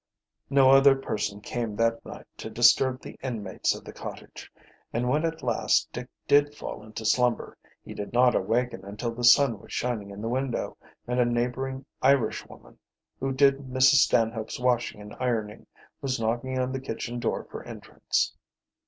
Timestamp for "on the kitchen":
16.57-17.19